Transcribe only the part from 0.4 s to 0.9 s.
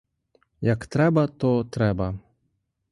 Як